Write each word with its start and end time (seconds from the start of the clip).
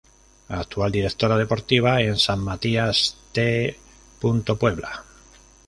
Actual 0.49 0.91
Directora 0.91 1.37
Deportiva 1.37 2.01
en 2.01 2.17
San 2.17 2.39
Matías 2.43 3.17
T. 3.33 3.77
Puebla. 4.59 5.03